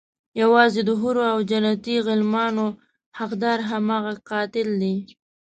يوازې 0.41 0.81
د 0.85 0.89
حورو 1.01 1.23
او 1.33 1.39
جنتي 1.49 1.95
غلمانو 2.07 2.65
حقدار 3.19 3.57
هماغه 3.71 4.13
قاتل 4.29 4.67
دی. 4.81 4.95